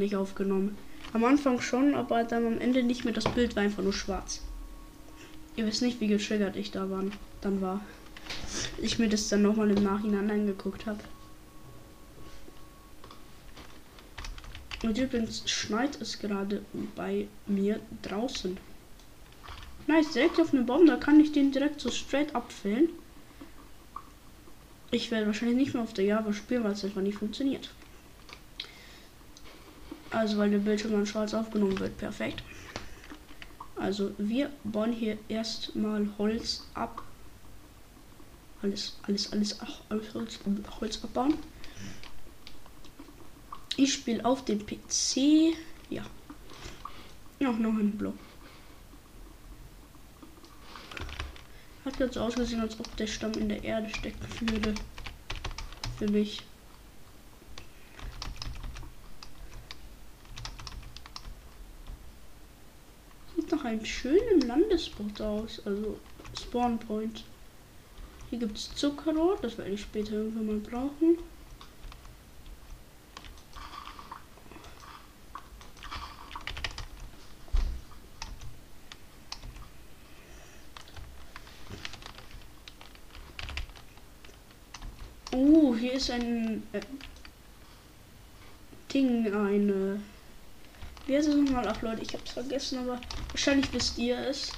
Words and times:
nicht 0.00 0.16
aufgenommen. 0.16 0.76
Am 1.12 1.24
Anfang 1.24 1.60
schon, 1.60 1.94
aber 1.94 2.24
dann 2.24 2.46
am 2.46 2.58
Ende 2.58 2.82
nicht 2.82 3.04
mehr. 3.04 3.14
Das 3.14 3.32
Bild 3.32 3.54
war 3.56 3.62
einfach 3.62 3.82
nur 3.82 3.92
schwarz. 3.92 4.42
Ihr 5.56 5.66
wisst 5.66 5.82
nicht, 5.82 6.00
wie 6.00 6.08
getriggert 6.08 6.56
ich 6.56 6.70
da 6.70 6.90
war, 6.90 7.04
dann 7.40 7.60
war. 7.60 7.80
Ich 8.78 8.98
mir 8.98 9.08
das 9.08 9.28
dann 9.28 9.42
nochmal 9.42 9.70
im 9.70 9.82
Nachhinein 9.82 10.30
angeguckt 10.30 10.86
habe. 10.86 11.00
Und 14.82 14.96
übrigens 14.96 15.48
schneit 15.50 16.00
es 16.00 16.18
gerade 16.18 16.62
bei 16.96 17.26
mir 17.46 17.80
draußen. 18.02 18.56
Nice, 19.86 20.12
direkt 20.12 20.40
auf 20.40 20.54
einen 20.54 20.66
Baum, 20.66 20.86
da 20.86 20.96
kann 20.96 21.20
ich 21.20 21.32
den 21.32 21.52
direkt 21.52 21.80
so 21.80 21.90
straight 21.90 22.34
abfällen. 22.34 22.88
Ich 24.92 25.10
werde 25.10 25.26
wahrscheinlich 25.26 25.58
nicht 25.58 25.74
mehr 25.74 25.82
auf 25.82 25.92
der 25.92 26.04
Java 26.04 26.32
spielen, 26.32 26.64
weil 26.64 26.72
es 26.72 26.84
einfach 26.84 27.02
nicht 27.02 27.18
funktioniert. 27.18 27.70
Also 30.10 30.38
weil 30.38 30.50
der 30.50 30.58
Bildschirm 30.58 30.92
dann 30.92 31.06
schwarz 31.06 31.34
aufgenommen 31.34 31.78
wird. 31.78 31.96
Perfekt. 31.98 32.42
Also 33.76 34.12
wir 34.18 34.50
bauen 34.64 34.92
hier 34.92 35.18
erstmal 35.28 36.08
Holz 36.18 36.66
ab. 36.74 37.02
Alles, 38.62 38.98
alles, 39.06 39.32
alles, 39.32 39.58
ach, 39.60 39.80
alles 39.88 40.12
Holz, 40.12 40.38
Holz 40.80 41.02
abbauen. 41.02 41.34
Ich 43.76 43.94
spiele 43.94 44.24
auf 44.24 44.44
dem 44.44 44.66
PC. 44.66 45.54
Ja. 45.88 46.04
Noch, 47.38 47.58
noch 47.58 47.72
ein 47.72 47.92
Block. 47.96 48.18
Hat 51.84 51.98
jetzt 51.98 52.18
ausgesehen, 52.18 52.60
als 52.60 52.78
ob 52.78 52.94
der 52.96 53.06
Stamm 53.06 53.32
in 53.32 53.48
der 53.48 53.64
Erde 53.64 53.88
stecken 53.88 54.50
würde. 54.50 54.74
Für 55.98 56.08
mich. 56.08 56.42
Sieht 63.34 63.50
nach 63.50 63.59
einem 63.70 63.84
schönen 63.84 64.40
Landespot 64.42 65.20
aus. 65.20 65.62
Also 65.64 65.98
Spawn 66.38 66.78
Point. 66.78 67.24
Hier 68.28 68.40
gibt 68.40 68.56
es 68.56 68.74
Zuckerrohr, 68.74 69.38
das 69.40 69.58
werde 69.58 69.72
ich 69.72 69.80
später 69.80 70.12
irgendwann 70.12 70.46
mal 70.46 70.58
brauchen. 70.58 71.18
Oh, 85.32 85.74
hier 85.76 85.92
ist 85.94 86.10
ein 86.10 86.62
äh, 86.72 86.80
Ding, 88.92 89.32
eine. 89.32 90.00
Wie 91.06 91.16
heißt 91.16 91.28
es 91.28 91.34
nochmal? 91.34 91.66
Ach 91.66 91.82
Leute, 91.82 92.02
ich 92.02 92.12
hab's 92.12 92.32
vergessen, 92.32 92.78
aber 92.78 93.00
wahrscheinlich 93.30 93.72
wisst 93.72 93.98
ihr 93.98 94.18
es. 94.18 94.52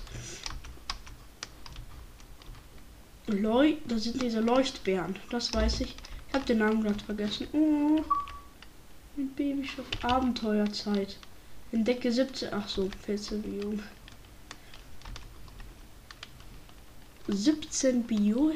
Leu 3.26 3.74
das 3.86 4.04
sind 4.04 4.20
diese 4.20 4.40
Leuchtbären, 4.40 5.16
das 5.30 5.54
weiß 5.54 5.80
ich. 5.80 5.96
Ich 6.28 6.34
habe 6.34 6.44
den 6.44 6.58
Namen 6.58 6.82
gerade 6.82 7.02
vergessen. 7.04 7.46
Oh, 7.52 8.02
ein 9.16 9.28
Babyschiff. 9.34 9.86
Abenteuerzeit. 10.02 11.16
Entdecke 11.70 12.10
17. 12.10 12.52
Ach 12.52 12.68
so, 12.68 12.90
14 13.04 13.42
Biom. 13.42 13.80
17 17.28 18.02
Bio 18.02 18.52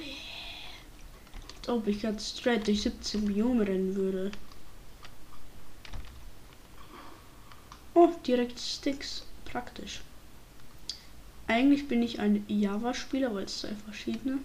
ob 1.68 1.86
ich 1.86 2.02
jetzt 2.02 2.38
straight 2.38 2.66
durch 2.66 2.82
17 2.82 3.26
Biome 3.26 3.66
rennen 3.66 3.94
würde. 3.96 4.30
Direkt 8.26 8.58
Sticks. 8.58 9.24
Praktisch. 9.44 10.00
Eigentlich 11.46 11.86
bin 11.88 12.02
ich 12.02 12.18
ein 12.18 12.44
Java-Spieler, 12.48 13.34
weil 13.34 13.44
es 13.44 13.60
zwei 13.60 13.74
verschiedene 13.84 14.38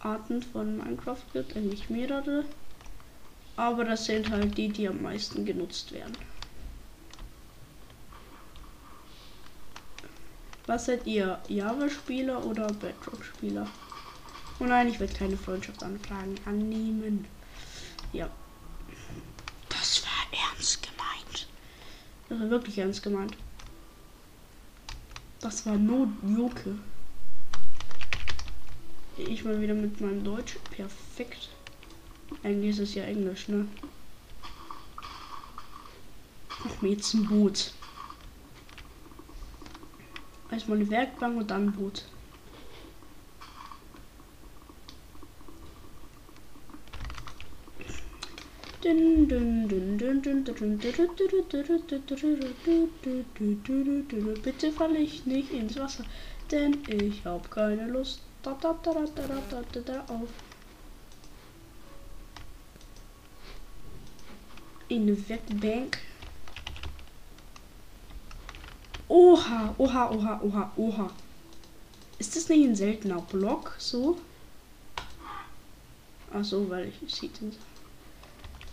Arten 0.00 0.42
von 0.42 0.78
Minecraft 0.78 1.22
gibt. 1.32 1.56
Eigentlich 1.56 1.90
mehrere. 1.90 2.44
Aber 3.56 3.84
das 3.84 4.06
sind 4.06 4.30
halt 4.30 4.56
die, 4.56 4.68
die 4.68 4.88
am 4.88 5.02
meisten 5.02 5.44
genutzt 5.44 5.92
werden. 5.92 6.16
Was 10.66 10.86
seid 10.86 11.06
ihr? 11.06 11.40
Java-Spieler 11.48 12.44
oder 12.46 12.68
Bedrock-Spieler? 12.68 13.68
Oh 14.60 14.64
nein, 14.64 14.88
ich 14.88 15.00
werde 15.00 15.12
keine 15.12 15.36
Freundschaftsanfragen 15.36 16.38
annehmen. 16.46 17.26
Ja. 18.12 18.30
Das 19.68 20.02
war 20.04 20.38
ernst 20.50 20.82
gemeint. 20.82 21.48
Das 22.32 22.40
war 22.40 22.48
wirklich 22.48 22.78
ernst 22.78 23.02
gemeint. 23.02 23.36
Das 25.40 25.66
war 25.66 25.76
nur 25.76 26.08
Joke. 26.26 26.78
Ich 29.18 29.44
mal 29.44 29.60
wieder 29.60 29.74
mit 29.74 30.00
meinem 30.00 30.24
Deutsch. 30.24 30.56
Perfekt. 30.70 31.50
Eigentlich 32.42 32.70
ist 32.70 32.78
es 32.78 32.94
ja 32.94 33.02
Englisch, 33.02 33.48
ne? 33.48 33.68
Mach 36.64 36.80
mir 36.80 36.92
jetzt 36.92 37.12
ein 37.12 37.28
Boot. 37.28 37.74
Erstmal 40.50 40.78
eine 40.78 40.88
Werkbank 40.88 41.36
und 41.36 41.50
dann 41.50 41.66
ein 41.66 41.72
Boot. 41.72 42.06
Bitte 54.42 54.72
falle 54.72 54.98
ich 54.98 55.24
nicht 55.24 55.52
ins 55.52 55.76
Wasser, 55.76 56.04
denn 56.50 56.78
ich 56.88 57.24
habe 57.24 57.48
keine 57.48 57.86
Lust 57.86 58.22
da, 58.42 58.54
da, 58.60 58.72
da, 58.82 58.92
da, 58.92 59.04
da, 59.04 59.40
da, 59.50 59.62
da, 59.72 59.80
da, 59.80 60.00
auf. 60.12 60.28
In 64.88 65.28
Wettbank. 65.28 65.98
Oha, 69.06 69.74
oha, 69.78 70.10
oha, 70.10 70.40
oha, 70.42 70.72
oha. 70.76 71.10
Ist 72.18 72.34
das 72.34 72.48
nicht 72.48 72.64
ein 72.66 72.74
seltener 72.74 73.20
Block? 73.20 73.76
So? 73.78 74.18
Ach 76.34 76.44
so, 76.44 76.68
weil 76.68 76.92
ich 77.00 77.14
sieht 77.14 77.40
den. 77.40 77.52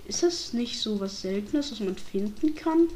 Ist 0.09 0.23
das 0.23 0.53
nicht 0.53 0.81
so 0.81 0.99
was 0.99 1.21
Seltenes, 1.21 1.71
was 1.71 1.79
man 1.81 1.95
finden 1.95 2.55
kann? 2.55 2.87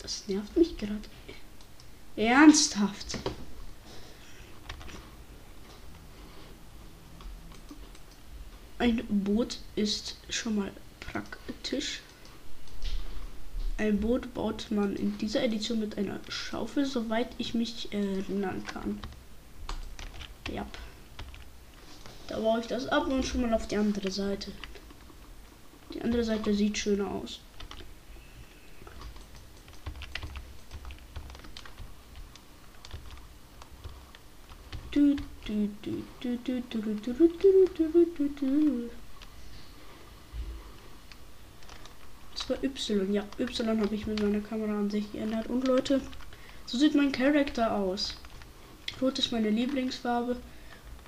Das 0.00 0.26
nervt 0.26 0.56
mich 0.56 0.76
gerade. 0.76 0.98
Ernsthaft. 2.16 3.16
Ein 8.78 9.06
Boot 9.08 9.60
ist 9.76 10.16
schon 10.28 10.56
mal 10.56 10.72
praktisch. 10.98 12.00
Ein 13.76 14.00
Boot 14.00 14.34
baut 14.34 14.66
man 14.70 14.96
in 14.96 15.16
dieser 15.18 15.44
Edition 15.44 15.78
mit 15.78 15.96
einer 15.96 16.18
Schaufel, 16.28 16.86
soweit 16.86 17.28
ich 17.38 17.54
mich 17.54 17.92
erinnern 17.92 18.64
kann. 18.66 18.98
Ja. 20.52 20.66
Da 22.28 22.38
baue 22.38 22.60
ich 22.60 22.66
das 22.66 22.88
ab 22.88 23.06
und 23.06 23.24
schon 23.24 23.42
mal 23.42 23.54
auf 23.54 23.68
die 23.68 23.76
andere 23.76 24.10
Seite. 24.10 24.52
Die 25.92 26.02
andere 26.02 26.24
Seite 26.24 26.54
sieht 26.54 26.78
schöner 26.78 27.10
aus. 27.10 27.40
Das 42.32 42.48
war 42.48 42.64
Y. 42.64 43.12
Ja, 43.12 43.24
Y 43.38 43.80
habe 43.80 43.94
ich 43.94 44.06
mit 44.06 44.22
meiner 44.22 44.40
Kamera 44.40 44.78
an 44.78 44.90
sich 44.90 45.12
geändert. 45.12 45.48
Und 45.48 45.66
Leute, 45.66 46.00
so 46.66 46.78
sieht 46.78 46.94
mein 46.94 47.12
Charakter 47.12 47.74
aus. 47.74 48.16
Rot 49.00 49.18
ist 49.18 49.32
meine 49.32 49.50
Lieblingsfarbe. 49.50 50.36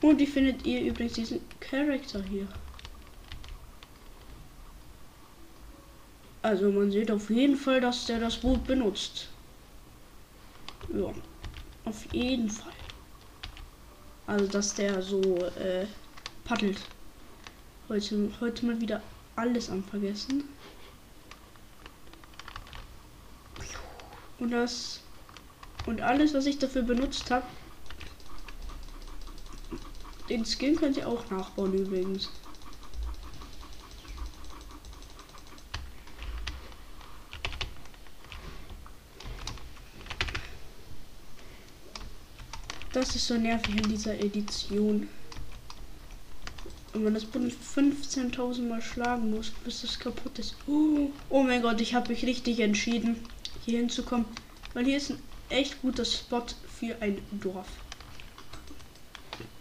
Und 0.03 0.19
wie 0.19 0.27
findet 0.27 0.67
ihr 0.67 0.83
übrigens 0.83 1.15
diesen 1.15 1.41
Charakter 1.61 2.23
hier? 2.23 2.47
Also 6.43 6.71
man 6.71 6.91
sieht 6.91 7.11
auf 7.11 7.29
jeden 7.31 7.57
Fall, 7.57 7.81
dass 7.81 8.07
der 8.07 8.21
das 8.21 8.37
Boot 8.37 8.65
benutzt. 8.67 9.29
Ja, 10.95 11.13
auf 11.85 12.15
jeden 12.15 12.49
Fall. 12.51 12.73
Also 14.27 14.47
dass 14.47 14.75
der 14.75 15.03
so 15.03 15.23
äh, 15.59 15.87
paddelt. 16.45 16.79
Heute, 17.89 18.31
heute 18.41 18.67
mal 18.67 18.81
wieder 18.81 19.03
alles 19.35 19.71
am 19.71 19.83
Vergessen. 19.85 20.45
Und 24.39 24.51
das 24.51 25.01
und 25.87 26.01
alles, 26.01 26.35
was 26.35 26.47
ich 26.47 26.59
dafür 26.59 26.83
benutzt 26.83 27.31
habe, 27.31 27.47
Den 30.29 30.45
Skin 30.45 30.75
könnt 30.77 30.97
ihr 30.97 31.09
auch 31.09 31.31
nachbauen 31.31 31.73
übrigens. 31.73 32.31
Das 42.93 43.15
ist 43.15 43.27
so 43.27 43.35
nervig 43.35 43.77
in 43.77 43.91
dieser 43.91 44.19
Edition. 44.19 45.09
Und 46.95 47.05
man 47.05 47.13
das 47.13 47.27
15.000 47.27 48.63
Mal 48.63 48.81
schlagen 48.81 49.31
muss, 49.31 49.51
bis 49.51 49.85
es 49.85 49.99
kaputt 49.99 50.39
ist. 50.39 50.57
Oh 50.67 51.43
mein 51.43 51.61
Gott, 51.61 51.81
ich 51.83 51.95
habe 51.95 52.09
mich 52.09 52.25
richtig 52.25 52.61
entschieden, 52.61 53.17
hier 53.67 53.81
hinzukommen. 53.81 54.25
Weil 54.73 54.87
hier 54.87 54.97
ist 54.97 55.11
ein 55.11 55.19
echt 55.51 55.83
guter 55.83 56.07
Spot 56.07 56.47
für 56.81 56.97
ein 57.01 57.19
Dorf. 57.33 57.69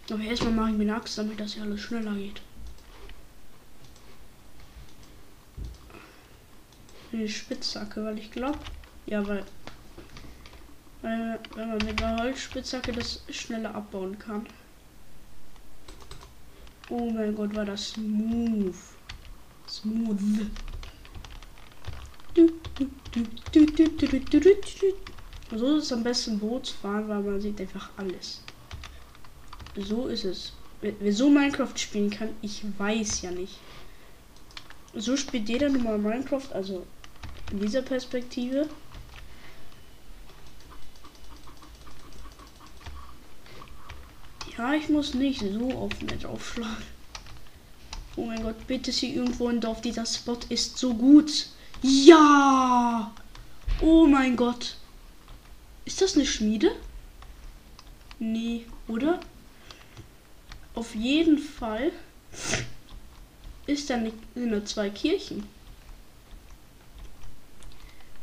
Aber 0.09 0.21
erstmal 0.21 0.53
mache 0.53 0.71
ich 0.71 0.77
mir 0.77 0.83
eine 0.83 0.95
Axt, 0.95 1.17
damit 1.17 1.39
das 1.39 1.53
hier 1.53 1.63
alles 1.63 1.81
schneller 1.81 2.13
geht. 2.13 2.41
Eine 7.11 7.27
Spitzhacke, 7.27 8.03
weil 8.03 8.19
ich 8.19 8.29
glaube, 8.29 8.59
ja, 9.07 9.25
weil, 9.27 9.43
weil 11.01 11.39
wenn 11.55 11.69
man 11.69 11.77
mit 11.77 12.03
einer 12.03 12.21
Holzspitzhacke 12.21 12.91
das 12.91 13.23
schneller 13.29 13.73
abbauen 13.73 14.19
kann. 14.19 14.45
Oh 16.89 17.09
mein 17.09 17.33
Gott, 17.33 17.55
war 17.55 17.65
das 17.65 17.91
smooth. 17.91 18.75
Smooth. 19.67 20.19
So 25.55 25.77
ist 25.77 25.83
es 25.83 25.93
am 25.93 26.03
besten 26.03 26.37
Boot 26.37 26.67
fahren, 26.67 27.07
weil 27.07 27.21
man 27.21 27.41
sieht 27.41 27.59
einfach 27.59 27.89
alles. 27.97 28.44
So 29.75 30.07
ist 30.07 30.23
es. 30.23 30.53
Wer 30.81 31.13
so 31.13 31.29
Minecraft 31.29 31.75
spielen 31.75 32.09
kann, 32.09 32.29
ich 32.41 32.63
weiß 32.77 33.21
ja 33.23 33.31
nicht. 33.31 33.57
So 34.93 35.17
spielt 35.17 35.49
jeder 35.49 35.69
normal 35.69 35.97
Minecraft, 35.97 36.51
also 36.53 36.85
in 37.51 37.59
dieser 37.59 37.81
Perspektive. 37.81 38.69
Ja, 44.57 44.73
ich 44.73 44.87
muss 44.87 45.13
nicht 45.13 45.41
so 45.41 45.71
auf 45.71 46.01
Net 46.01 46.25
aufschlagen. 46.25 46.85
Oh 48.15 48.25
mein 48.25 48.41
Gott, 48.41 48.67
bitte 48.67 48.93
sie 48.93 49.13
irgendwo 49.13 49.49
in 49.49 49.59
Dorf. 49.59 49.81
Dieser 49.81 50.05
Spot 50.05 50.39
ist 50.47 50.77
so 50.77 50.93
gut. 50.93 51.47
Ja! 51.81 53.13
Oh 53.81 54.07
mein 54.07 54.37
Gott. 54.37 54.77
Ist 55.83 56.01
das 56.01 56.15
eine 56.15 56.25
Schmiede? 56.25 56.71
Nee, 58.19 58.65
oder? 58.87 59.19
Auf 60.75 60.93
jeden 60.93 61.37
Fall 61.37 61.91
ist 63.65 63.89
da 63.89 63.97
nicht, 63.97 64.17
sind 64.35 64.51
da 64.51 64.63
zwei 64.65 64.89
Kirchen. 64.89 65.43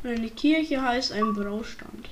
Und 0.02 0.10
eine 0.10 0.30
Kirche 0.30 0.82
heißt 0.82 1.12
ein 1.12 1.32
Braustand. 1.32 2.08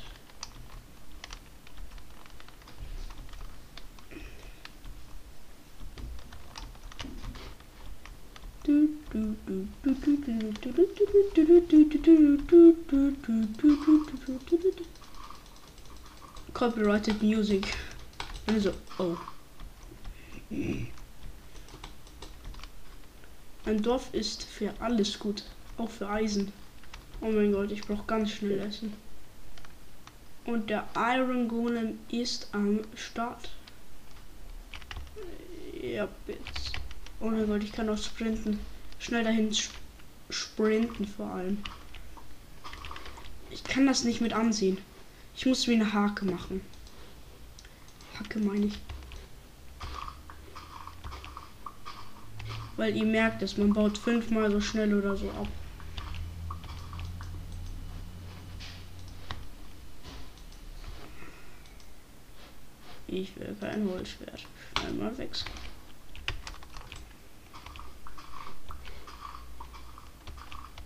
Copyrighted 16.55 17.23
Music. 17.23 17.75
Also, 18.47 18.73
oh. 18.99 19.17
Ein 20.51 20.89
Dorf 23.83 24.09
ist 24.13 24.43
für 24.43 24.73
alles 24.81 25.19
gut, 25.19 25.45
auch 25.77 25.91
für 25.91 26.09
Eisen. 26.09 26.53
Oh 27.21 27.31
mein 27.31 27.53
Gott, 27.53 27.71
ich 27.71 27.83
brauche 27.83 28.07
ganz 28.07 28.31
schnell 28.31 28.59
Essen. 28.59 28.93
Und 30.45 30.71
der 30.71 30.89
Iron 30.97 31.47
Golem 31.47 31.99
ist 32.11 32.49
am 32.53 32.81
Start. 32.97 33.51
Ja, 35.81 36.09
bitte. 36.27 36.41
Oh 37.21 37.27
mein 37.27 37.47
Gott, 37.47 37.63
ich 37.63 37.73
kann 37.73 37.89
auch 37.89 37.99
sprinten. 37.99 38.59
Schnell 38.99 39.23
dahin 39.23 39.55
sprinten 40.31 41.07
vor 41.07 41.31
allem. 41.31 41.59
Ich 43.51 43.63
kann 43.63 43.87
das 43.87 44.05
nicht 44.05 44.21
mit 44.21 44.33
ansehen. 44.33 44.79
Ich 45.37 45.47
muss 45.47 45.67
mir 45.67 45.75
eine 45.75 45.93
Hake 45.93 46.25
machen. 46.25 46.61
Hacke 48.19 48.41
meine 48.41 48.67
ich. 48.67 48.79
Weil 52.81 52.97
ihr 52.97 53.05
merkt 53.05 53.43
es, 53.43 53.59
man 53.59 53.75
baut 53.75 53.99
fünfmal 53.99 54.51
so 54.51 54.59
schnell 54.59 54.95
oder 54.95 55.15
so 55.15 55.29
ab. 55.33 55.49
Ich 63.07 63.37
will 63.37 63.55
kein 63.61 63.87
Holzschwert. 63.87 64.47
Einmal 64.83 65.19
wechseln. 65.19 65.51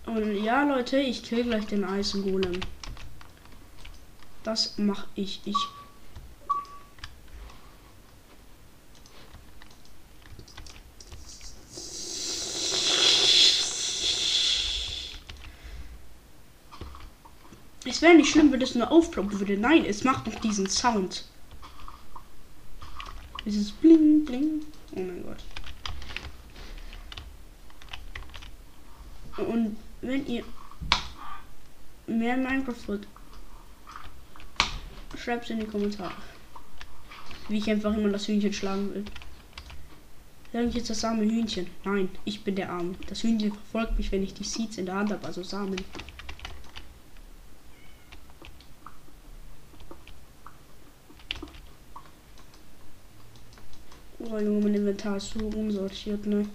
Und 0.05 0.43
ja, 0.43 0.63
Leute, 0.63 0.97
ich 0.97 1.23
kill 1.23 1.45
gleich 1.45 1.67
den 1.67 1.85
Eisengolem. 1.85 2.59
Das 4.43 4.77
mache 4.77 5.07
ich. 5.15 5.39
Ich. 5.45 5.55
Es 17.95 18.01
wäre 18.01 18.13
nicht 18.13 18.29
schlimm, 18.29 18.51
wenn 18.51 18.61
es 18.61 18.75
nur 18.75 18.91
aufploppen 18.91 19.39
würde. 19.39 19.55
Nein, 19.55 19.85
es 19.85 20.03
macht 20.03 20.27
noch 20.27 20.35
diesen 20.41 20.67
Sound. 20.67 21.23
Dieses 23.45 23.71
Bling, 23.71 24.25
Bling. 24.25 24.63
Oh 24.91 24.99
mein 24.99 25.23
Gott. 25.23 25.41
Und 29.47 29.77
wenn 30.01 30.27
ihr 30.27 30.43
mehr 32.05 32.35
Minecraft 32.35 32.87
wollt, 32.87 33.07
schreibt 35.17 35.45
es 35.45 35.51
in 35.51 35.61
die 35.61 35.65
Kommentare. 35.65 36.11
Wie 37.47 37.59
ich 37.59 37.69
einfach 37.69 37.95
immer 37.95 38.09
das 38.09 38.27
Hühnchen 38.27 38.51
schlagen 38.51 38.93
will. 38.93 39.05
Sag 40.51 40.65
ich 40.65 40.75
jetzt 40.75 40.89
das 40.89 41.05
arme 41.05 41.23
Hühnchen? 41.23 41.67
Nein, 41.85 42.09
ich 42.25 42.43
bin 42.43 42.57
der 42.57 42.73
Arme. 42.73 42.95
Das 43.07 43.23
Hühnchen 43.23 43.53
verfolgt 43.53 43.97
mich, 43.97 44.11
wenn 44.11 44.23
ich 44.23 44.33
die 44.33 44.43
Seeds 44.43 44.79
in 44.79 44.85
der 44.85 44.95
Hand 44.95 45.13
habe, 45.13 45.25
also 45.25 45.43
Samen. 45.43 45.77
Oh 54.35 54.39
Junge, 54.39 54.65
mein 54.65 54.75
Inventar 54.75 55.15
ist 55.15 55.31
so 55.31 55.39
unsortiert, 55.39 56.25
ne? 56.25 56.45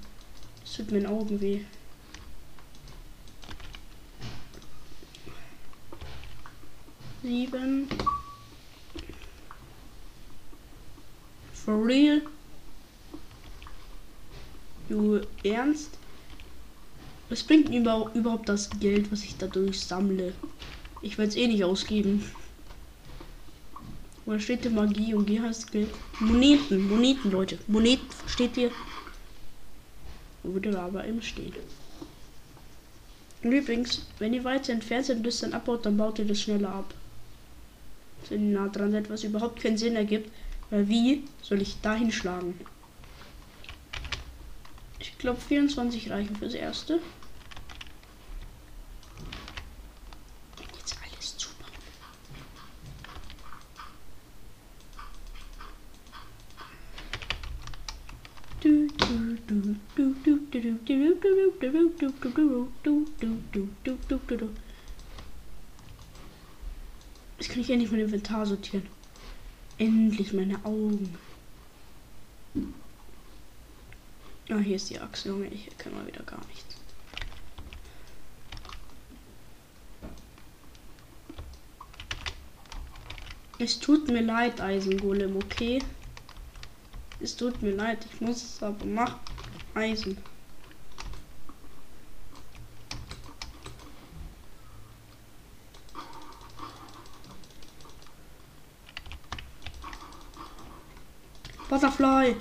Das 0.61 0.75
tut 0.75 0.91
mir 0.91 0.99
in 0.99 1.07
Augen 1.07 1.41
weh. 1.41 1.61
sieben. 7.23 7.89
For 11.55 11.75
real? 11.87 12.21
Du 14.91 15.21
ernst? 15.43 15.91
Was 17.31 17.43
bringt 17.43 17.71
mir 17.71 17.81
überhaupt 18.13 18.49
das 18.51 18.69
Geld, 18.79 19.11
was 19.11 19.25
ich 19.25 19.39
dadurch 19.39 19.81
sammle? 19.81 20.35
Ich 21.01 21.17
werde 21.17 21.31
es 21.31 21.37
eh 21.37 21.47
nicht 21.47 21.65
ausgeben. 21.65 22.25
Oder 24.31 24.39
steht 24.39 24.65
der 24.65 24.71
Magie 24.71 25.13
und 25.13 25.27
G 25.27 25.41
heißt 25.41 25.73
Geld? 25.73 25.91
Moneten, 26.21 26.89
Moneten, 26.89 27.33
Leute. 27.33 27.59
Moneten, 27.67 28.09
versteht 28.11 28.57
ihr? 28.57 28.71
Würde 30.45 30.79
aber 30.79 31.05
im 31.05 31.21
stehen. 31.21 31.53
Und 33.43 33.51
übrigens, 33.51 34.07
wenn 34.21 34.33
ihr 34.33 34.45
weiter 34.45 34.73
entfernt 34.73 35.07
seid 35.07 35.17
und 35.17 35.27
das 35.27 35.41
dann 35.41 35.53
abbaut, 35.53 35.85
dann 35.85 35.97
baut 35.97 36.21
ihr 36.21 36.27
das 36.27 36.41
schneller 36.41 36.73
ab 36.73 36.95
so 38.29 38.37
nah 38.37 38.69
dran 38.69 38.93
seid, 38.93 39.11
was 39.11 39.25
überhaupt 39.25 39.61
keinen 39.61 39.79
Sinn 39.79 39.97
ergibt. 39.97 40.31
Weil 40.71 40.89
wie 40.89 41.25
soll 41.43 41.61
ich 41.61 41.81
da 41.83 41.95
hinschlagen? 41.97 42.55
Ich 45.01 45.19
glaube 45.19 45.41
24 45.41 46.11
reichen 46.11 46.37
fürs 46.37 46.55
erste. 46.55 47.01
Jetzt 67.39 67.51
kann 67.51 67.61
ich 67.61 67.71
endlich 67.71 67.91
mein 67.91 68.01
Inventar 68.01 68.47
sortieren. 68.47 68.87
Endlich 69.79 70.33
meine 70.33 70.65
Augen. 70.65 71.17
Ah, 74.51 74.59
hier 74.59 74.77
ist 74.77 74.91
die 74.91 74.99
Axt, 74.99 75.27
Junge. 75.27 75.47
Ich 75.49 75.69
kann 75.79 75.95
mal 75.95 76.07
wieder 76.07 76.23
gar 76.25 76.45
nichts. 76.47 76.77
Es 83.59 83.79
tut 83.79 84.09
mir 84.09 84.23
leid, 84.23 84.61
Eisengolem, 84.61 85.37
okay? 85.37 85.81
Es 87.21 87.37
tut 87.37 87.61
mir 87.61 87.73
leid, 87.73 88.07
ich 88.11 88.21
muss 88.23 88.43
es 88.43 88.63
aber 88.63 88.87
machen. 88.87 89.21
Eisen. 89.75 90.17
Butterfly. 101.71 102.35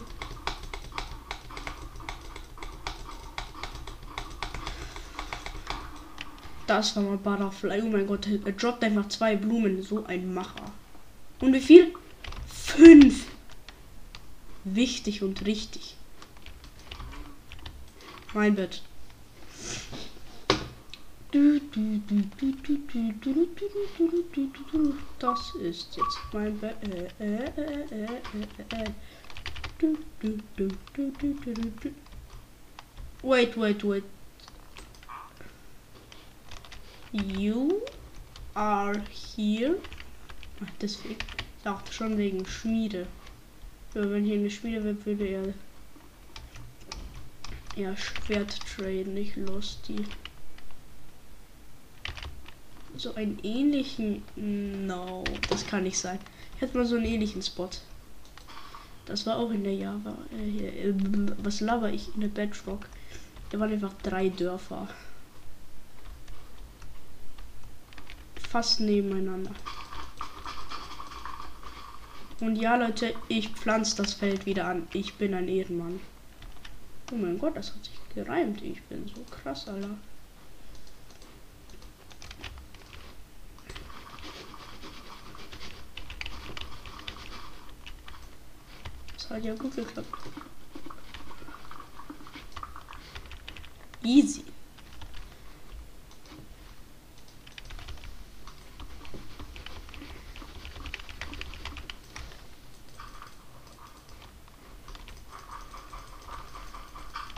Das 6.65 6.95
war 6.95 7.03
mal 7.03 7.17
Butterfly. 7.17 7.83
Oh 7.83 7.89
mein 7.89 8.07
Gott, 8.07 8.27
er 8.27 8.53
droppt 8.53 8.83
einfach 8.83 9.07
zwei 9.09 9.35
Blumen. 9.35 9.83
So 9.83 10.03
ein 10.05 10.33
Macher. 10.33 10.71
Und 11.41 11.53
wie 11.53 11.59
viel? 11.59 11.93
Fünf. 12.47 13.27
Wichtig 14.63 15.21
und 15.21 15.45
richtig. 15.45 15.95
Mein 18.33 18.55
Bett. 18.55 18.81
Das 25.19 25.55
ist 25.61 25.97
jetzt 25.97 26.19
mein 26.33 26.57
Bett. 26.57 26.75
Wait, 33.21 33.55
wait, 33.55 33.83
wait. 33.83 34.03
You 37.13 37.81
are 38.55 39.01
here. 39.09 39.77
Ach, 40.61 40.69
deswegen. 40.81 41.15
Ich 41.15 41.63
dachte 41.63 41.93
schon 41.93 42.17
wegen 42.17 42.45
Schmiede. 42.45 43.07
Ja, 43.93 44.09
wenn 44.09 44.25
hier 44.25 44.35
eine 44.35 44.49
Schmiede 44.49 44.83
wird, 44.83 45.05
würde 45.05 45.25
er 45.25 45.53
ja 47.75 47.95
Schwert 47.95 48.59
traden, 48.67 49.13
nicht 49.13 49.37
Losty. 49.37 50.05
So 52.97 53.15
einen 53.15 53.39
ähnlichen. 53.43 54.23
No, 54.35 55.23
das 55.49 55.65
kann 55.65 55.83
nicht 55.83 55.97
sein. 55.97 56.19
Ich 56.55 56.61
hätte 56.61 56.77
mal 56.77 56.85
so 56.85 56.97
einen 56.97 57.05
ähnlichen 57.05 57.41
Spot. 57.41 57.69
Das 59.09 59.25
war 59.25 59.37
auch 59.37 59.49
in 59.49 59.63
der 59.63 59.73
Java. 59.73 60.15
Äh, 60.31 60.51
hier, 60.51 60.73
äh, 60.73 60.93
was 61.39 61.61
laber 61.61 61.91
ich 61.91 62.13
in 62.13 62.21
der 62.21 62.27
Bedrock? 62.27 62.85
Da 63.49 63.59
waren 63.59 63.71
einfach 63.71 63.93
drei 64.03 64.29
Dörfer. 64.29 64.87
Fast 68.49 68.79
nebeneinander. 68.79 69.51
Und 72.39 72.55
ja, 72.55 72.75
Leute, 72.75 73.15
ich 73.27 73.49
pflanze 73.49 73.97
das 73.97 74.13
Feld 74.13 74.45
wieder 74.45 74.67
an. 74.67 74.87
Ich 74.93 75.15
bin 75.15 75.33
ein 75.33 75.47
Ehrenmann. 75.47 75.99
Oh 77.11 77.15
mein 77.15 77.39
Gott, 77.39 77.57
das 77.57 77.73
hat 77.73 77.83
sich 77.83 77.99
gereimt. 78.13 78.61
Ich 78.61 78.81
bin 78.83 79.07
so 79.07 79.23
krass, 79.23 79.67
Alter. 79.67 79.97
Das 89.29 89.37
hat 89.37 89.45
ja 89.45 89.53
gut 89.53 89.75
geklappt. 89.75 90.07
Easy. 94.01 94.43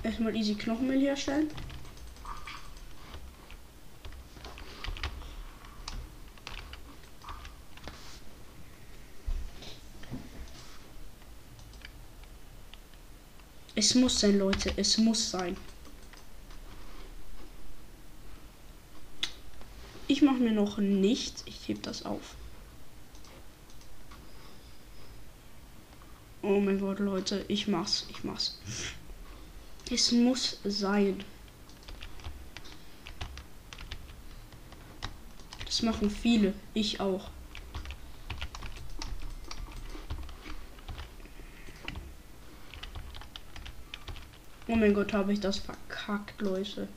Erstmal 0.02 0.34
easy 0.34 0.56
Knochenmehl 0.56 1.02
herstellen. 1.02 1.50
Es 13.82 13.96
muss 13.96 14.20
sein, 14.20 14.38
Leute. 14.38 14.72
Es 14.78 15.00
muss 15.00 15.32
sein. 15.32 15.58
Ich 20.08 20.22
mache 20.22 20.38
mir 20.38 20.52
noch 20.52 20.78
nichts. 20.78 21.42
Ich 21.48 21.68
heb 21.68 21.82
das 21.82 22.06
auf. 22.06 22.36
Oh 26.44 26.60
mein 26.60 26.80
Gott, 26.80 27.00
Leute. 27.00 27.44
Ich 27.48 27.68
mach's. 27.68 28.06
Ich 28.12 28.24
mach's. 28.24 28.60
Es 29.90 30.12
muss 30.12 30.60
sein. 30.64 31.24
Das 35.66 35.82
machen 35.82 36.12
viele. 36.12 36.54
Ich 36.76 37.00
auch. 37.00 37.32
Oh 44.74 44.78
mein 44.78 44.94
Gott, 44.94 45.12
habe 45.12 45.34
ich 45.34 45.42
das 45.42 45.58
verkackt, 45.58 46.42
Leute. 46.42 46.88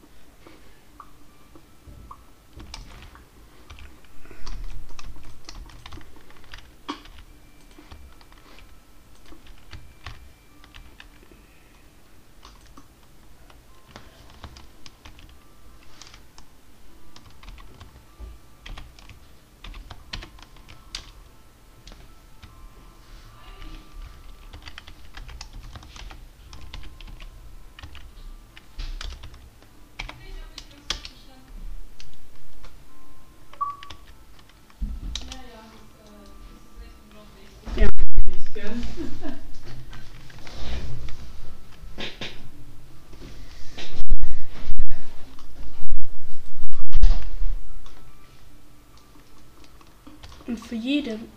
Und 50.46 50.58
für 50.58 50.74
jeden, 50.74 51.28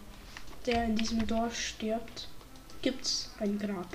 der 0.66 0.86
in 0.86 0.96
diesem 0.96 1.26
Dorf 1.26 1.56
stirbt, 1.56 2.28
gibt's 2.82 3.32
ein 3.40 3.58
Grab. 3.58 3.88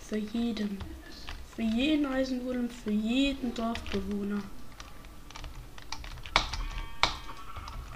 Für 0.00 0.18
jeden. 0.18 0.78
Für 1.54 1.62
jeden 1.62 2.06
Eisenwollen, 2.06 2.68
für 2.68 2.90
jeden 2.90 3.54
Dorfbewohner. 3.54 4.42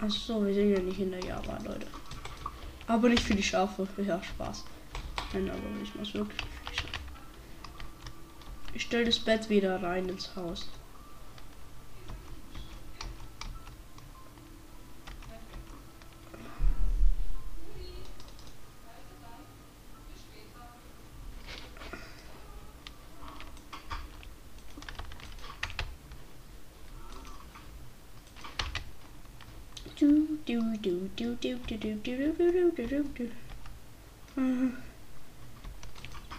Achso, 0.00 0.46
wir 0.46 0.54
sind 0.54 0.70
ja 0.70 0.80
nicht 0.80 0.98
in 0.98 1.10
der 1.10 1.20
Java, 1.20 1.58
Leute. 1.62 1.86
Aber 2.86 3.08
nicht 3.08 3.22
für 3.22 3.34
die 3.34 3.42
Schafe. 3.42 3.86
Ja, 3.98 4.22
Spaß. 4.22 4.64
Nein, 5.32 5.50
aber 5.50 5.60
ich 5.82 5.94
muss 5.94 6.14
wirklich 6.14 6.40
für 6.40 6.70
die 6.70 6.78
Schafe. 6.78 6.98
Ich 8.72 8.82
stelle 8.82 9.04
das 9.04 9.18
Bett 9.18 9.50
wieder 9.50 9.82
rein 9.82 10.08
ins 10.08 10.34
Haus. 10.36 10.68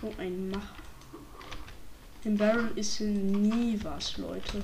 So 0.01 0.13
ein 0.17 0.49
Mach. 0.49 0.73
Im 2.23 2.37
Barrel 2.37 2.71
ist 2.75 3.01
nie 3.01 3.79
was, 3.83 4.17
Leute. 4.17 4.63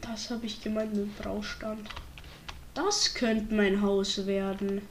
Das 0.00 0.30
habe 0.30 0.46
ich 0.46 0.60
gemeint 0.60 0.94
mit 0.94 1.16
Braustand. 1.18 1.88
Das 2.74 3.14
könnte 3.14 3.54
mein 3.54 3.82
Haus 3.82 4.26
werden. 4.26 4.82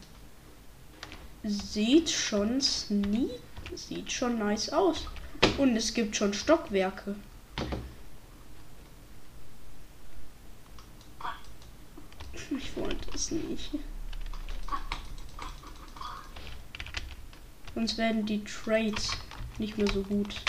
Sieht 1.44 2.10
schon 2.10 2.60
sneak 2.60 3.40
Sieht 3.74 4.12
schon 4.12 4.40
nice 4.40 4.70
aus. 4.70 5.08
Und 5.58 5.76
es 5.76 5.94
gibt 5.94 6.16
schon 6.16 6.34
Stockwerke. 6.34 7.16
Ich 12.58 12.76
wollte 12.78 13.10
es 13.14 13.32
nicht. 13.32 13.72
Sonst 17.86 18.00
werden 18.00 18.26
die 18.26 18.44
Trades 18.44 19.12
nicht 19.60 19.78
mehr 19.78 19.86
so 19.86 20.02
gut. 20.02 20.42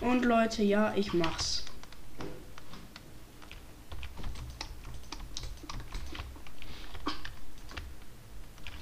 Und 0.00 0.24
Leute, 0.24 0.64
ja, 0.64 0.92
ich 0.96 1.12
mach's. 1.12 1.64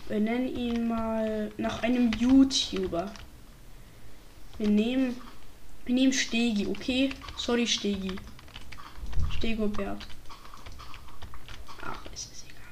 Wir 0.09 0.21
nennen 0.21 0.49
ihn 0.49 0.89
mal 0.89 1.53
nach 1.59 1.83
einem 1.83 2.11
YouTuber. 2.13 3.13
Wir 4.57 4.69
nehmen, 4.69 5.21
wir 5.85 5.95
nehmen 5.95 6.15
Stegi, 6.15 6.67
okay? 6.67 7.11
Sorry, 7.37 7.67
Stegi. 7.67 8.17
Stegobert. 9.37 10.07
Ach, 11.83 12.03
ist 12.15 12.33
es 12.33 12.45
egal. 12.45 12.63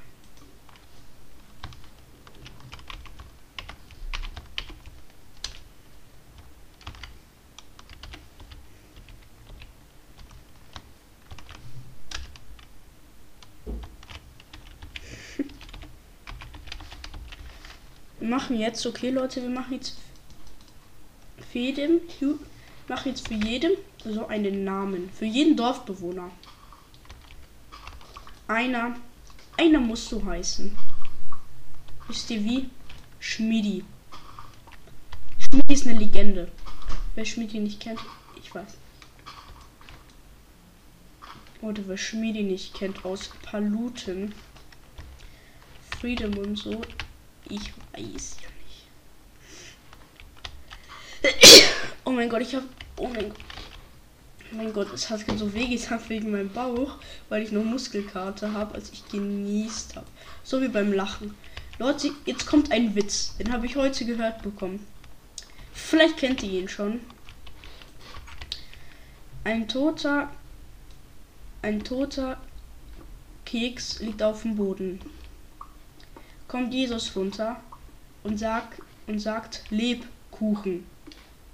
Wir 15.36 15.46
machen 18.20 18.58
jetzt, 18.58 18.84
okay 18.86 19.10
Leute, 19.10 19.42
wir 19.42 19.50
machen 19.50 19.74
jetzt 19.74 19.96
für 21.50 21.58
jedem, 21.58 22.00
mache 22.88 23.08
jetzt 23.08 23.26
für 23.28 23.34
jedem 23.34 23.72
so 24.04 24.26
einen 24.26 24.64
Namen. 24.64 25.10
Für 25.10 25.24
jeden 25.24 25.56
Dorfbewohner. 25.56 26.30
Einer, 28.48 28.96
einer 29.56 29.80
muss 29.80 30.08
so 30.08 30.24
heißen. 30.24 30.76
Wisst 32.08 32.30
ihr 32.30 32.44
wie? 32.44 32.70
Schmidi. 33.20 33.84
Schmidi 35.38 35.72
ist 35.72 35.86
eine 35.86 35.98
Legende. 35.98 36.50
Wer 37.14 37.24
Schmidi 37.24 37.60
nicht 37.60 37.80
kennt, 37.80 38.00
ich 38.40 38.54
weiß. 38.54 38.76
Oder 41.62 41.82
wer 41.86 41.96
Schmidi 41.96 42.42
nicht 42.42 42.74
kennt 42.74 43.04
aus 43.04 43.30
Paluten. 43.42 44.34
Freedom 46.00 46.36
und 46.38 46.56
so. 46.56 46.80
Ich 47.50 47.72
weiß 47.92 48.36
ja 48.42 48.48
nicht. 51.32 51.64
Oh 52.04 52.12
mein 52.12 52.28
Gott, 52.28 52.42
ich 52.42 52.54
habe. 52.54 52.66
Oh 52.96 53.08
mein 53.08 53.28
Gott. 53.28 53.38
Oh 54.52 54.56
mein 54.56 54.72
Gott, 54.72 54.92
es 54.94 55.10
hat 55.10 55.20
so 55.36 55.52
wehgetan 55.52 56.00
wegen 56.08 56.30
meinem 56.30 56.52
Bauch, 56.52 56.96
weil 57.28 57.42
ich 57.42 57.52
noch 57.52 57.64
Muskelkater 57.64 58.52
habe, 58.52 58.74
als 58.74 58.90
ich 58.92 59.06
genießt 59.08 59.96
habe. 59.96 60.06
So 60.42 60.60
wie 60.60 60.68
beim 60.68 60.92
Lachen. 60.92 61.34
Leute, 61.78 62.10
jetzt 62.24 62.46
kommt 62.46 62.70
ein 62.72 62.94
Witz. 62.94 63.36
Den 63.36 63.52
habe 63.52 63.66
ich 63.66 63.76
heute 63.76 64.04
gehört 64.04 64.42
bekommen. 64.42 64.86
Vielleicht 65.72 66.18
kennt 66.18 66.42
ihr 66.42 66.60
ihn 66.60 66.68
schon. 66.68 67.00
Ein 69.44 69.66
toter. 69.66 70.30
Ein 71.62 71.82
toter 71.82 72.38
Keks 73.44 74.00
liegt 74.00 74.22
auf 74.22 74.42
dem 74.42 74.56
Boden. 74.56 75.00
Kommt 76.50 76.74
Jesus 76.74 77.14
runter 77.14 77.60
und 78.24 78.36
sagt 78.36 78.82
und 79.06 79.20
sagt 79.20 79.62
Lebkuchen. 79.70 80.84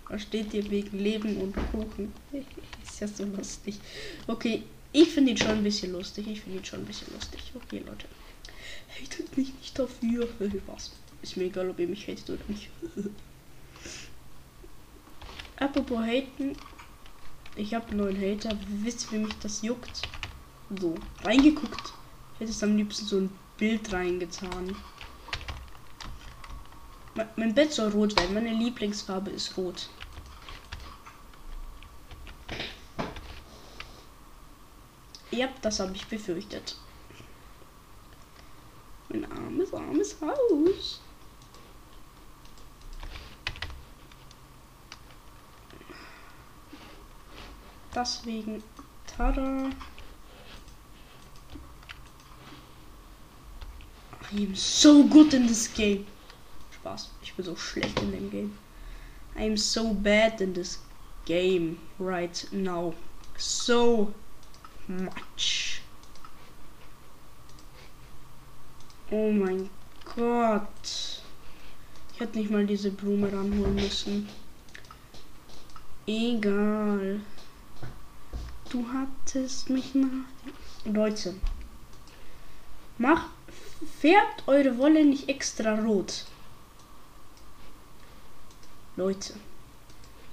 Was 0.09 0.23
steht 0.23 0.53
hier 0.53 0.71
wegen 0.71 0.99
Leben 0.99 1.37
und 1.37 1.55
Kuchen? 1.71 2.15
Ist 2.83 3.01
ja 3.01 3.07
so 3.07 3.25
lustig. 3.25 3.79
Okay, 4.27 4.63
ich 4.93 5.11
finde 5.11 5.33
ihn 5.33 5.37
schon 5.37 5.51
ein 5.51 5.63
bisschen 5.63 5.93
lustig. 5.93 6.27
Ich 6.29 6.41
finde 6.41 6.61
ihn 6.61 6.65
schon 6.65 6.81
ein 6.81 6.87
bisschen 6.87 7.13
lustig. 7.13 7.53
Okay, 7.55 7.83
Leute. 7.87 8.07
Hatet 8.89 9.37
mich 9.37 9.53
nicht 9.61 9.79
dafür. 9.79 10.31
Was? 10.67 10.93
Ist 11.21 11.37
mir 11.37 11.45
egal, 11.45 11.69
ob 11.69 11.79
ihr 11.79 11.89
mich 11.89 12.09
hatet 12.09 12.31
oder 12.31 12.45
nicht. 12.49 12.71
Apropos 15.57 15.99
haten. 15.99 16.57
Ich 17.55 17.75
habe 17.75 17.87
einen 17.89 17.99
neuen 17.99 18.19
Hater. 18.19 18.57
Wisst 18.83 19.13
ihr, 19.13 19.19
wie 19.19 19.25
mich 19.25 19.35
das 19.43 19.61
juckt? 19.61 20.01
So, 20.81 20.95
reingeguckt. 21.23 21.93
Hättest 22.39 22.63
am 22.63 22.79
liebsten 22.79 23.05
so 23.05 23.19
ein 23.19 23.46
Bild 23.59 23.93
reingetan. 23.93 24.77
Mein 27.37 27.55
Bett 27.55 27.73
soll 27.73 27.91
rot 27.91 28.15
werden. 28.19 28.35
Meine 28.35 28.53
Lieblingsfarbe 28.53 29.31
ist 29.31 29.57
rot. 29.57 29.89
Ja, 35.31 35.49
das 35.63 35.81
habe 35.81 35.95
ich 35.95 36.07
befürchtet. 36.07 36.77
Mein 39.09 39.31
armes, 39.31 39.73
armes 39.73 40.17
Haus. 40.21 41.01
Deswegen, 47.95 48.63
tada. 49.07 49.71
I 54.37 54.41
am 54.41 54.55
so 54.55 55.03
good 55.05 55.33
in 55.33 55.47
this 55.47 55.67
game. 55.67 56.05
Spaß. 56.71 57.09
Ich 57.23 57.33
bin 57.35 57.47
so 57.47 57.57
schlecht 57.57 57.99
in 58.03 58.11
dem 58.11 58.31
Game. 58.31 58.59
I 59.35 59.45
am 59.45 59.57
so 59.57 59.95
bad 59.95 60.43
in 60.43 60.53
this 60.53 60.79
game 61.25 61.79
right 61.99 62.47
now. 62.53 62.93
So 63.39 64.13
much. 64.89 65.81
Oh 69.11 69.31
mein 69.33 69.71
Gott. 70.17 71.23
Ich 72.13 72.21
hätte 72.21 72.39
nicht 72.39 72.51
mal 72.51 72.67
diese 72.67 72.91
Blume 72.91 73.33
ranholen 73.33 73.75
müssen. 73.75 74.29
Egal. 76.07 77.21
Du 78.69 78.85
hattest 78.93 79.71
mich 79.71 79.95
nach. 79.95 80.27
Leute. 80.85 81.35
Macht. 82.99 83.36
Färbt 84.01 84.47
eure 84.47 84.79
Wolle 84.79 85.05
nicht 85.05 85.29
extra 85.29 85.75
rot. 85.75 86.25
Leute. 88.97 89.35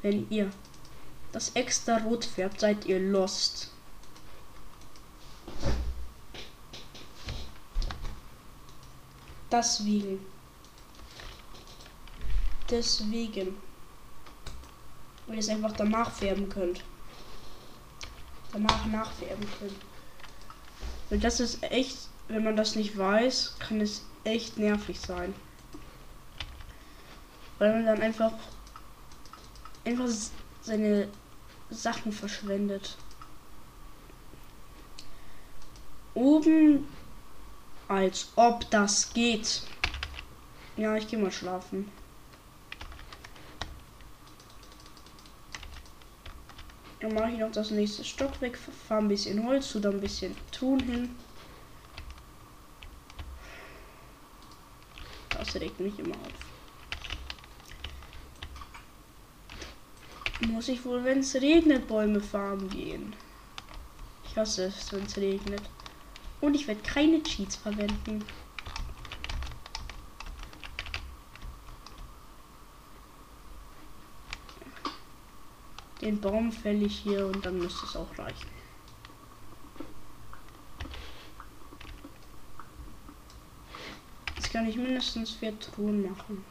Wenn 0.02 0.30
ihr 0.30 0.52
das 1.32 1.52
extra 1.56 1.98
rot 1.98 2.26
färbt, 2.26 2.60
seid 2.60 2.86
ihr 2.86 3.00
lost. 3.00 3.72
Deswegen. 9.52 10.26
Deswegen. 12.70 13.58
Weil 15.28 15.36
ihr 15.36 15.40
es 15.40 15.50
einfach 15.50 15.74
danach 15.74 16.12
färben 16.12 16.50
könnt. 16.50 16.84
Danach 18.52 18.86
nachfärben 18.86 19.48
könnt. 19.60 19.76
Weil 21.10 21.20
das 21.20 21.40
ist 21.40 21.62
echt, 21.64 22.10
wenn 22.28 22.44
man 22.44 22.56
das 22.56 22.76
nicht 22.76 22.98
weiß, 22.98 23.56
kann 23.60 23.82
es 23.82 24.04
echt 24.24 24.58
nervig 24.58 25.00
sein. 25.00 25.34
Weil 27.60 27.74
man 27.74 27.86
dann 27.86 28.02
einfach 28.02 28.34
einfach 29.86 30.08
seine 30.62 31.08
Sachen 31.70 32.12
verschwendet. 32.12 32.98
Oben 36.14 36.88
als 37.88 38.32
ob 38.36 38.70
das 38.70 39.14
geht. 39.14 39.64
Ja, 40.78 40.96
ich 40.96 41.08
gehe 41.08 41.20
mal 41.20 41.32
schlafen. 41.32 41.92
Dann 47.00 47.14
mache 47.14 47.32
ich 47.32 47.40
noch 47.40 47.52
das 47.52 47.72
nächste 47.72 48.04
Stock 48.06 48.40
weg, 48.40 48.58
fahre 48.58 49.02
ein 49.02 49.10
bisschen 49.10 49.46
Holz 49.46 49.70
zu, 49.70 49.80
dann 49.80 49.96
ein 49.96 50.02
bisschen 50.02 50.36
Ton 50.52 50.80
hin. 50.80 51.16
Regt 55.56 55.80
mich 55.80 55.98
immer 56.00 56.16
auf. 56.16 56.54
Muss 60.42 60.68
ich 60.68 60.84
wohl, 60.84 61.04
wenn 61.04 61.20
es 61.20 61.36
regnet, 61.36 61.88
Bäume 61.88 62.20
farmen 62.20 62.70
gehen? 62.70 63.14
Ich 64.26 64.38
hasse 64.38 64.66
es, 64.66 64.92
wenn 64.92 65.04
es 65.04 65.16
regnet. 65.18 65.62
Und 66.42 66.56
ich 66.56 66.68
werde 66.68 66.82
keine 66.82 67.22
Cheats 67.24 67.56
verwenden. 67.56 68.26
Den 76.02 76.20
Baum 76.20 76.52
fälle 76.52 76.86
ich 76.86 76.98
hier 77.00 77.28
und 77.28 77.46
dann 77.46 77.60
müsste 77.60 77.86
es 77.86 77.96
auch 77.96 78.18
reichen. 78.18 78.63
Kann 84.54 84.70
ich 84.70 84.78
mindestens 84.78 85.32
vier 85.32 85.60
Truhen 85.60 86.04
machen. 86.04 86.46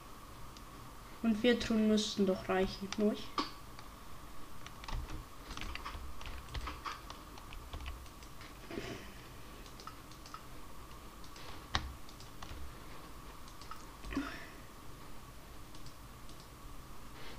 Und 1.22 1.36
vier 1.36 1.58
Truhen 1.58 1.86
müssten 1.86 2.26
doch 2.26 2.48
reichen, 2.48 2.88
nicht? 2.98 3.28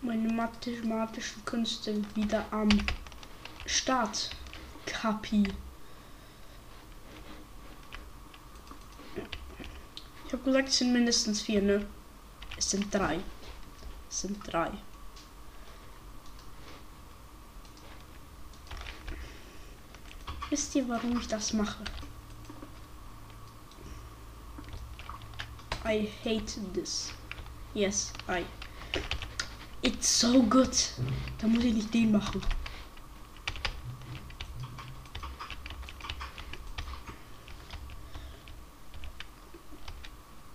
Meine 0.02 0.32
mathematischen 0.32 1.44
Künste 1.44 2.02
wieder 2.16 2.46
am 2.52 2.70
Start. 3.66 4.30
Kapi. 4.86 5.44
Habe 10.44 10.52
gesagt, 10.52 10.70
es 10.70 10.78
sind 10.78 10.92
mindestens 10.92 11.42
vier, 11.42 11.62
ne? 11.62 11.86
Es 12.58 12.70
sind 12.70 12.94
drei. 12.94 13.20
Es 14.10 14.22
sind 14.22 14.38
drei. 14.46 14.72
Wisst 20.50 20.76
ihr, 20.76 20.88
warum 20.90 21.18
ich 21.18 21.28
das 21.28 21.54
mache? 21.54 21.84
I 25.86 26.10
hate 26.26 26.60
this. 26.74 27.12
Yes, 27.74 28.12
I. 28.28 28.44
It's 29.82 30.20
so 30.20 30.44
good. 30.44 30.76
Da 31.40 31.48
muss 31.48 31.64
ich 31.64 31.74
nicht 31.74 31.94
den 31.94 32.12
machen. 32.12 32.42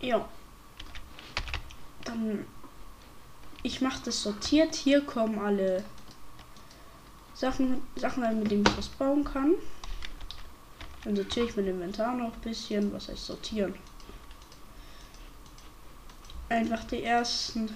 Ja. 0.01 0.29
Dann. 2.05 2.47
Ich 3.63 3.81
mache 3.81 4.01
das 4.05 4.23
sortiert. 4.23 4.75
Hier 4.75 5.05
kommen 5.05 5.39
alle 5.39 5.85
Sachen, 7.35 7.83
Sachen 7.97 8.39
mit 8.39 8.51
denen 8.51 8.65
ich 8.67 8.77
was 8.79 8.89
bauen 8.89 9.25
kann. 9.25 9.55
Dann 11.05 11.17
sortiere 11.17 11.47
ich 11.47 11.57
mein 11.57 11.67
Inventar 11.67 12.15
noch 12.15 12.33
ein 12.33 12.41
bisschen. 12.41 12.93
Was 12.93 13.09
heißt 13.09 13.27
sortieren? 13.27 13.75
Einfach 16.49 16.85
die 16.85 17.03
ersten 17.03 17.69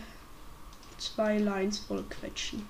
zwei 0.98 1.38
Lines 1.38 1.80
voll 1.80 2.04
quetschen. 2.08 2.66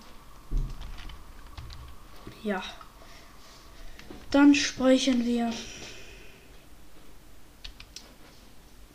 Ja. 2.42 2.62
Dann 4.30 4.54
speichern 4.54 5.24
wir. 5.24 5.52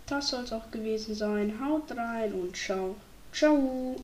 Das 0.08 0.30
soll 0.30 0.46
es 0.46 0.54
auch 0.54 0.72
gewesen 0.72 1.14
sein. 1.16 1.60
Haut 1.62 1.92
rein 1.96 2.32
und 2.34 2.56
ciao. 2.56 2.96
Ciao. 3.34 3.98